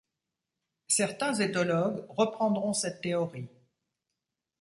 Certains 0.87 1.35
éthologues 1.35 2.07
reprendront 2.09 2.73
cette 2.73 3.01
théorie. 3.01 3.49